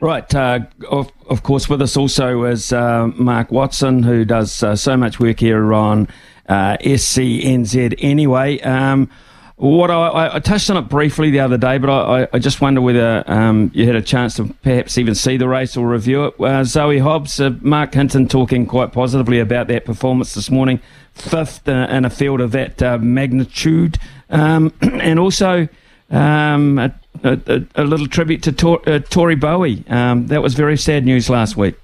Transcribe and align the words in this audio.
Right. 0.00 0.34
Uh, 0.34 0.60
of, 0.90 1.10
of 1.28 1.42
course, 1.42 1.70
with 1.70 1.80
us 1.80 1.96
also 1.96 2.44
is 2.44 2.70
uh, 2.72 3.06
Mark 3.14 3.50
Watson, 3.50 4.02
who 4.02 4.26
does 4.26 4.62
uh, 4.62 4.76
so 4.76 4.94
much 4.96 5.18
work 5.18 5.40
here 5.40 5.72
on 5.72 6.08
uh, 6.48 6.76
SENZ 6.78 7.94
anyway. 7.98 8.60
Um, 8.60 9.10
what 9.56 9.90
I, 9.90 10.34
I, 10.34 10.40
touched 10.40 10.68
on 10.68 10.76
it 10.76 10.82
briefly 10.82 11.30
the 11.30 11.40
other 11.40 11.56
day, 11.56 11.78
but 11.78 11.88
I, 11.88 12.28
I 12.30 12.38
just 12.38 12.60
wonder 12.60 12.82
whether 12.82 13.24
um, 13.26 13.70
you 13.72 13.86
had 13.86 13.96
a 13.96 14.02
chance 14.02 14.36
to 14.36 14.54
perhaps 14.62 14.98
even 14.98 15.14
see 15.14 15.38
the 15.38 15.48
race 15.48 15.78
or 15.78 15.88
review 15.88 16.26
it. 16.26 16.38
Uh, 16.38 16.62
Zoe 16.62 16.98
Hobbs, 16.98 17.40
uh, 17.40 17.56
Mark 17.62 17.94
Hinton 17.94 18.28
talking 18.28 18.66
quite 18.66 18.92
positively 18.92 19.38
about 19.38 19.66
that 19.68 19.86
performance 19.86 20.34
this 20.34 20.50
morning, 20.50 20.78
fifth 21.14 21.66
in 21.66 22.04
a 22.04 22.10
field 22.10 22.42
of 22.42 22.52
that 22.52 23.00
magnitude, 23.00 23.98
um, 24.28 24.74
and 24.82 25.18
also 25.18 25.66
um, 26.10 26.92
a, 27.24 27.40
a, 27.46 27.82
a, 27.82 27.84
little 27.84 28.06
tribute 28.06 28.42
to 28.44 28.52
Tor, 28.52 28.80
uh, 28.86 28.98
Tori 28.98 29.34
Bowie. 29.34 29.84
Um, 29.88 30.26
that 30.28 30.42
was 30.42 30.54
very 30.54 30.76
sad 30.76 31.04
news 31.04 31.28
last 31.30 31.56
week. 31.56 31.74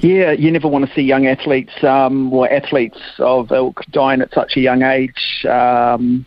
Yeah, 0.00 0.32
you 0.32 0.50
never 0.50 0.68
want 0.68 0.88
to 0.88 0.94
see 0.94 1.02
young 1.02 1.26
athletes 1.26 1.72
um, 1.82 2.32
or 2.32 2.50
athletes 2.52 2.98
of 3.18 3.50
ilk 3.50 3.84
dying 3.90 4.20
at 4.20 4.32
such 4.32 4.56
a 4.56 4.60
young 4.60 4.82
age. 4.82 5.44
Um, 5.44 6.24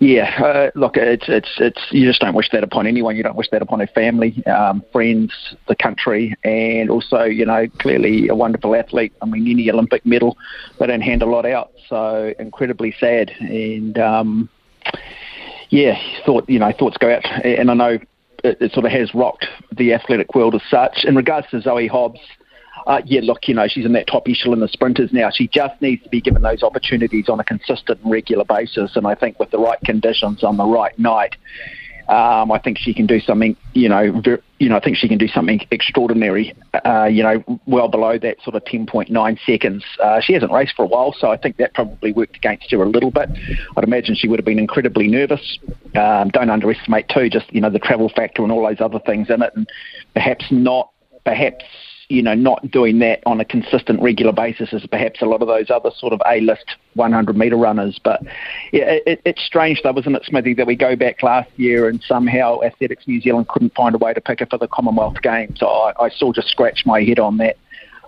yeah, 0.00 0.30
uh, 0.42 0.70
look, 0.78 0.96
it's 0.96 1.28
it's 1.28 1.50
it's 1.58 1.80
you 1.90 2.06
just 2.06 2.20
don't 2.20 2.34
wish 2.34 2.50
that 2.52 2.62
upon 2.62 2.86
anyone. 2.86 3.16
You 3.16 3.24
don't 3.24 3.34
wish 3.34 3.48
that 3.50 3.62
upon 3.62 3.80
a 3.80 3.86
family, 3.88 4.44
um, 4.46 4.82
friends, 4.92 5.32
the 5.66 5.74
country, 5.74 6.36
and 6.44 6.88
also 6.88 7.24
you 7.24 7.44
know 7.44 7.66
clearly 7.78 8.28
a 8.28 8.34
wonderful 8.34 8.76
athlete. 8.76 9.12
I 9.20 9.26
mean, 9.26 9.48
any 9.48 9.68
Olympic 9.70 10.06
medal, 10.06 10.38
they 10.78 10.86
don't 10.86 11.00
hand 11.00 11.22
a 11.22 11.26
lot 11.26 11.46
out, 11.46 11.72
so 11.88 12.32
incredibly 12.38 12.94
sad. 13.00 13.30
And 13.40 13.98
um, 13.98 14.48
yeah, 15.70 15.98
thought 16.24 16.48
you 16.48 16.58
know 16.58 16.72
thoughts 16.78 16.96
go 16.96 17.10
out, 17.10 17.24
and 17.44 17.70
I 17.70 17.74
know 17.74 17.98
it, 18.44 18.58
it 18.60 18.72
sort 18.72 18.86
of 18.86 18.92
has 18.92 19.14
rocked 19.14 19.46
the 19.76 19.92
athletic 19.92 20.34
world 20.34 20.54
as 20.54 20.62
such. 20.70 21.04
In 21.04 21.16
regards 21.16 21.46
to 21.50 21.60
Zoe 21.60 21.86
Hobbs 21.86 22.20
uh, 22.86 23.02
yeah, 23.04 23.20
look, 23.22 23.46
you 23.46 23.54
know, 23.54 23.66
she's 23.68 23.84
in 23.84 23.92
that 23.92 24.06
top 24.06 24.26
echelon 24.28 24.62
of 24.62 24.70
sprinters 24.70 25.12
now. 25.12 25.30
She 25.30 25.46
just 25.48 25.80
needs 25.82 26.02
to 26.04 26.08
be 26.08 26.22
given 26.22 26.40
those 26.40 26.62
opportunities 26.62 27.28
on 27.28 27.38
a 27.38 27.44
consistent 27.44 28.00
and 28.02 28.10
regular 28.10 28.44
basis. 28.44 28.96
And 28.96 29.06
I 29.06 29.14
think 29.14 29.38
with 29.38 29.50
the 29.50 29.58
right 29.58 29.78
conditions 29.84 30.42
on 30.42 30.56
the 30.56 30.64
right 30.64 30.98
night, 30.98 31.36
um, 32.08 32.50
I 32.50 32.58
think 32.58 32.78
she 32.78 32.94
can 32.94 33.06
do 33.06 33.20
something, 33.20 33.56
you 33.74 33.88
know, 33.88 34.20
ver- 34.24 34.42
you 34.58 34.68
know, 34.68 34.76
I 34.76 34.80
think 34.80 34.96
she 34.96 35.08
can 35.08 35.18
do 35.18 35.28
something 35.28 35.60
extraordinary, 35.70 36.54
uh, 36.84 37.04
you 37.04 37.22
know, 37.22 37.60
well 37.66 37.88
below 37.88 38.18
that 38.18 38.40
sort 38.42 38.56
of 38.56 38.64
10.9 38.64 39.38
seconds. 39.44 39.84
Uh, 40.02 40.20
she 40.20 40.32
hasn't 40.32 40.50
raced 40.50 40.74
for 40.74 40.84
a 40.84 40.88
while, 40.88 41.14
so 41.18 41.30
I 41.30 41.36
think 41.36 41.58
that 41.58 41.74
probably 41.74 42.12
worked 42.12 42.36
against 42.36 42.70
her 42.70 42.82
a 42.82 42.88
little 42.88 43.10
bit. 43.10 43.28
I'd 43.76 43.84
imagine 43.84 44.14
she 44.16 44.26
would 44.26 44.38
have 44.38 44.46
been 44.46 44.58
incredibly 44.58 45.06
nervous. 45.06 45.58
Um, 45.94 46.30
don't 46.30 46.50
underestimate, 46.50 47.08
too, 47.08 47.28
just, 47.28 47.52
you 47.52 47.60
know, 47.60 47.70
the 47.70 47.78
travel 47.78 48.08
factor 48.08 48.42
and 48.42 48.50
all 48.50 48.66
those 48.66 48.80
other 48.80 49.00
things 49.00 49.28
in 49.28 49.42
it, 49.42 49.52
and 49.54 49.68
perhaps 50.14 50.46
not, 50.50 50.90
perhaps 51.24 51.64
you 52.08 52.22
know, 52.22 52.34
not 52.34 52.70
doing 52.70 53.00
that 53.00 53.22
on 53.26 53.40
a 53.40 53.44
consistent, 53.44 54.00
regular 54.00 54.32
basis 54.32 54.72
as 54.72 54.86
perhaps 54.86 55.20
a 55.20 55.26
lot 55.26 55.42
of 55.42 55.48
those 55.48 55.68
other 55.68 55.90
sort 55.98 56.14
of 56.14 56.22
A-list 56.26 56.64
100 56.94 57.36
metre 57.36 57.56
runners. 57.56 58.00
But 58.02 58.22
yeah, 58.72 58.96
it, 59.06 59.20
it's 59.26 59.44
strange 59.44 59.82
though, 59.82 59.96
isn't 59.98 60.14
it, 60.14 60.24
Smithy, 60.24 60.54
that 60.54 60.66
we 60.66 60.74
go 60.74 60.96
back 60.96 61.22
last 61.22 61.50
year 61.56 61.88
and 61.88 62.02
somehow 62.02 62.62
Athletics 62.62 63.06
New 63.06 63.20
Zealand 63.20 63.48
couldn't 63.48 63.74
find 63.74 63.94
a 63.94 63.98
way 63.98 64.14
to 64.14 64.20
pick 64.22 64.40
her 64.40 64.46
for 64.46 64.58
the 64.58 64.68
Commonwealth 64.68 65.20
Games. 65.22 65.58
I, 65.60 65.92
I 66.00 66.08
still 66.08 66.32
just 66.32 66.48
scratch 66.48 66.84
my 66.86 67.02
head 67.02 67.18
on 67.18 67.36
that, 67.38 67.58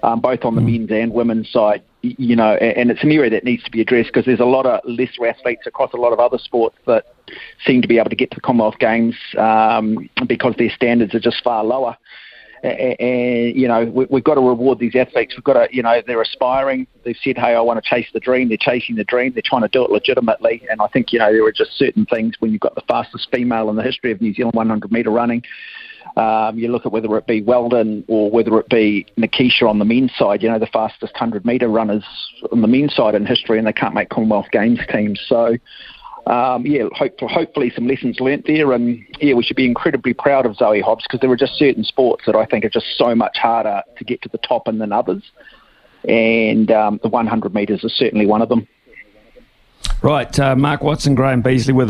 um, 0.02 0.20
both 0.20 0.44
on 0.44 0.54
the 0.54 0.62
mm. 0.62 0.78
men's 0.78 0.90
and 0.90 1.12
women's 1.12 1.50
side. 1.50 1.82
You 2.00 2.34
know, 2.34 2.54
and 2.54 2.90
it's 2.90 3.02
an 3.02 3.12
area 3.12 3.28
that 3.28 3.44
needs 3.44 3.62
to 3.64 3.70
be 3.70 3.82
addressed 3.82 4.08
because 4.08 4.24
there's 4.24 4.40
a 4.40 4.46
lot 4.46 4.64
of 4.64 4.80
lesser 4.86 5.26
athletes 5.26 5.66
across 5.66 5.92
a 5.92 5.98
lot 5.98 6.14
of 6.14 6.18
other 6.18 6.38
sports 6.38 6.76
that 6.86 7.04
seem 7.66 7.82
to 7.82 7.88
be 7.88 7.98
able 7.98 8.08
to 8.08 8.16
get 8.16 8.30
to 8.30 8.36
the 8.36 8.40
Commonwealth 8.40 8.78
Games 8.78 9.14
um, 9.36 10.08
because 10.26 10.54
their 10.56 10.70
standards 10.70 11.14
are 11.14 11.20
just 11.20 11.44
far 11.44 11.62
lower 11.62 11.98
and 12.62 13.56
you 13.56 13.66
know 13.68 13.84
we, 13.84 14.06
have 14.12 14.24
got 14.24 14.34
to 14.34 14.40
reward 14.40 14.78
these 14.78 14.94
athletes. 14.94 15.34
We've 15.36 15.44
got 15.44 15.54
to, 15.54 15.68
you 15.70 15.82
know, 15.82 16.02
they're 16.06 16.20
aspiring. 16.20 16.86
They've 17.04 17.16
said, 17.22 17.36
"Hey, 17.36 17.54
I 17.54 17.60
want 17.60 17.82
to 17.82 17.88
chase 17.88 18.06
the 18.12 18.20
dream." 18.20 18.48
They're 18.48 18.58
chasing 18.58 18.96
the 18.96 19.04
dream. 19.04 19.32
They're 19.32 19.42
trying 19.44 19.62
to 19.62 19.68
do 19.68 19.84
it 19.84 19.90
legitimately. 19.90 20.66
And 20.70 20.80
I 20.80 20.88
think 20.88 21.12
you 21.12 21.18
know 21.18 21.32
there 21.32 21.44
are 21.44 21.52
just 21.52 21.76
certain 21.78 22.06
things 22.06 22.34
when 22.38 22.52
you've 22.52 22.60
got 22.60 22.74
the 22.74 22.82
fastest 22.82 23.28
female 23.32 23.70
in 23.70 23.76
the 23.76 23.82
history 23.82 24.12
of 24.12 24.20
New 24.20 24.34
Zealand 24.34 24.54
100 24.54 24.92
metre 24.92 25.10
running. 25.10 25.42
Um, 26.16 26.58
you 26.58 26.68
look 26.68 26.86
at 26.86 26.92
whether 26.92 27.16
it 27.16 27.26
be 27.26 27.40
Weldon 27.40 28.04
or 28.08 28.30
whether 28.30 28.58
it 28.58 28.68
be 28.68 29.06
Nikisha 29.16 29.68
on 29.68 29.78
the 29.78 29.84
men's 29.84 30.12
side. 30.16 30.42
You 30.42 30.50
know, 30.50 30.58
the 30.58 30.66
fastest 30.66 31.12
100 31.14 31.44
metre 31.44 31.68
runners 31.68 32.04
on 32.50 32.62
the 32.62 32.68
men's 32.68 32.94
side 32.94 33.14
in 33.14 33.26
history, 33.26 33.58
and 33.58 33.66
they 33.66 33.72
can't 33.72 33.94
make 33.94 34.08
Commonwealth 34.08 34.48
Games 34.50 34.80
teams. 34.92 35.20
So 35.26 35.56
um, 36.30 36.64
yeah, 36.64 36.84
hope, 36.92 37.18
hopefully 37.20 37.72
some 37.74 37.88
lessons 37.88 38.20
learnt 38.20 38.46
there. 38.46 38.72
And 38.72 39.04
yeah, 39.20 39.34
we 39.34 39.42
should 39.42 39.56
be 39.56 39.64
incredibly 39.64 40.14
proud 40.14 40.46
of 40.46 40.54
Zoe 40.56 40.80
Hobbs 40.80 41.02
because 41.02 41.18
there 41.20 41.30
are 41.30 41.36
just 41.36 41.54
certain 41.56 41.82
sports 41.82 42.24
that 42.26 42.36
I 42.36 42.46
think 42.46 42.64
are 42.64 42.70
just 42.70 42.86
so 42.96 43.16
much 43.16 43.36
harder 43.36 43.82
to 43.98 44.04
get 44.04 44.22
to 44.22 44.28
the 44.28 44.38
top 44.38 44.68
in 44.68 44.78
than 44.78 44.92
others. 44.92 45.24
And 46.08 46.70
um, 46.70 47.00
the 47.02 47.08
100 47.08 47.52
metres 47.52 47.82
is 47.82 47.92
certainly 47.96 48.26
one 48.26 48.42
of 48.42 48.48
them. 48.48 48.68
Right, 50.02 50.38
uh, 50.38 50.54
Mark 50.54 50.82
Watson, 50.82 51.16
Graham 51.16 51.42
Beasley 51.42 51.74
with 51.74 51.88